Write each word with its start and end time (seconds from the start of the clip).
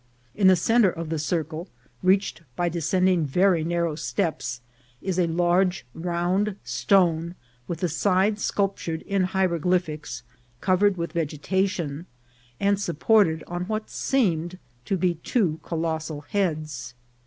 In 0.33 0.47
the 0.47 0.55
centre 0.55 0.89
of 0.89 1.09
the 1.09 1.19
circle, 1.19 1.67
reached 2.01 2.41
by 2.55 2.69
descending 2.69 3.23
very 3.23 3.63
narrow 3.63 3.93
steps, 3.93 4.61
is 4.99 5.19
a 5.19 5.27
large 5.27 5.85
round 5.93 6.55
stone, 6.63 7.35
with 7.67 7.81
the 7.81 7.87
sides 7.87 8.43
sculptured 8.43 9.03
in 9.03 9.25
hieroglyphics, 9.25 10.23
covered 10.59 10.97
with 10.97 11.11
vegetation, 11.11 12.07
and 12.59 12.81
supported 12.81 13.43
on 13.45 13.65
what 13.65 13.91
seemed 13.91 14.57
to 14.85 14.97
be 14.97 15.19
two 15.23 15.59
colossal 15.61 16.21
heads. 16.21 16.95